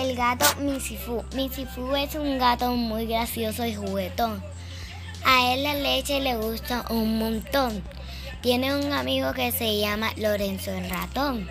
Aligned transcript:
el 0.00 0.16
gato 0.16 0.46
Misifu. 0.60 1.24
Misifu 1.34 1.94
es 1.96 2.14
un 2.14 2.38
gato 2.38 2.70
muy 2.72 3.06
gracioso 3.06 3.66
y 3.66 3.74
juguetón. 3.74 4.42
A 5.24 5.52
él 5.52 5.64
la 5.64 5.74
leche 5.74 6.20
le 6.20 6.36
gusta 6.36 6.84
un 6.90 7.18
montón. 7.18 7.82
Tiene 8.40 8.76
un 8.76 8.92
amigo 8.92 9.32
que 9.32 9.50
se 9.50 9.78
llama 9.78 10.12
Lorenzo 10.16 10.70
el 10.70 10.88
ratón. 10.88 11.48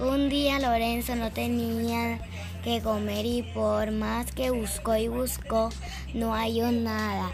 Un 0.00 0.28
día 0.28 0.58
Lorenzo 0.58 1.14
no 1.14 1.30
tenía 1.30 2.18
que 2.64 2.82
comer 2.82 3.24
y 3.24 3.42
por 3.42 3.92
más 3.92 4.32
que 4.32 4.50
buscó 4.50 4.96
y 4.96 5.06
buscó, 5.06 5.70
no 6.14 6.34
halló 6.34 6.72
nada. 6.72 7.30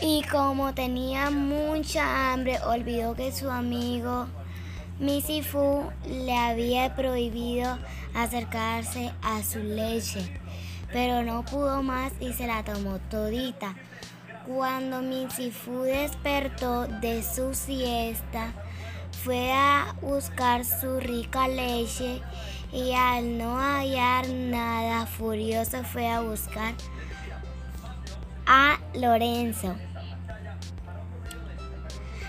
Y 0.00 0.22
como 0.30 0.74
tenía 0.74 1.30
mucha 1.30 2.32
hambre, 2.32 2.58
olvidó 2.64 3.14
que 3.14 3.32
su 3.32 3.50
amigo 3.50 4.28
Missy 5.00 5.40
Fu 5.40 5.90
le 6.06 6.36
había 6.36 6.94
prohibido 6.94 7.78
acercarse 8.14 9.14
a 9.22 9.42
su 9.42 9.58
leche, 9.58 10.20
pero 10.92 11.22
no 11.22 11.42
pudo 11.42 11.82
más 11.82 12.12
y 12.20 12.34
se 12.34 12.46
la 12.46 12.62
tomó 12.64 12.98
todita. 13.10 13.74
Cuando 14.46 15.00
Missy 15.00 15.52
Fu 15.52 15.84
despertó 15.84 16.86
de 16.86 17.22
su 17.22 17.54
siesta, 17.54 18.52
fue 19.24 19.50
a 19.54 19.94
buscar 20.02 20.66
su 20.66 21.00
rica 21.00 21.48
leche 21.48 22.20
y 22.70 22.92
al 22.92 23.38
no 23.38 23.58
hallar 23.58 24.28
nada 24.28 25.06
furioso 25.06 25.82
fue 25.82 26.08
a 26.08 26.20
buscar 26.20 26.74
a 28.46 28.78
Lorenzo. 28.92 29.76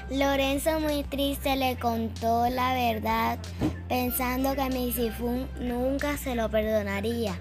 Lorenzo 0.09 0.79
muy 0.79 1.03
triste 1.03 1.55
le 1.55 1.77
contó 1.77 2.49
la 2.49 2.73
verdad 2.73 3.39
pensando 3.87 4.55
que 4.55 4.69
Misifun 4.69 5.47
nunca 5.59 6.17
se 6.17 6.35
lo 6.35 6.49
perdonaría. 6.49 7.39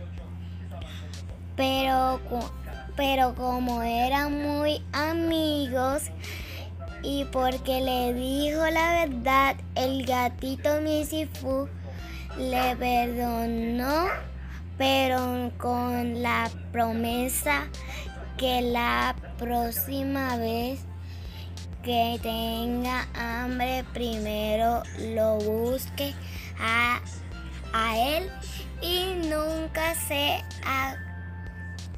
Pero, 1.56 2.20
pero 2.96 3.34
como 3.34 3.82
eran 3.82 4.42
muy 4.42 4.82
amigos 4.92 6.10
y 7.02 7.24
porque 7.26 7.80
le 7.80 8.14
dijo 8.14 8.68
la 8.70 9.06
verdad, 9.06 9.56
el 9.74 10.04
gatito 10.04 10.80
Misifu 10.80 11.68
le 12.38 12.76
perdonó, 12.76 14.06
pero 14.78 15.50
con 15.58 16.22
la 16.22 16.50
promesa 16.72 17.68
que 18.36 18.62
la 18.62 19.14
próxima 19.38 20.36
vez 20.36 20.80
que 21.82 22.18
tenga 22.22 23.06
hambre 23.14 23.84
primero 23.92 24.82
lo 25.14 25.38
busque 25.38 26.14
a, 26.58 27.00
él 27.96 28.30
y 28.82 29.14
nunca 29.28 29.94
se, 29.94 30.42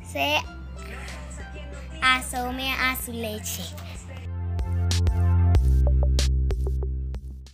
se 0.06 0.36
asome 2.02 2.72
a 2.72 2.96
su 2.96 3.12
leche. 3.12 3.62